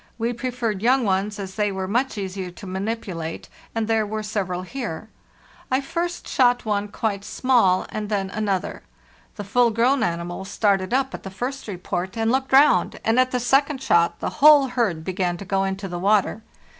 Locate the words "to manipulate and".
2.49-3.87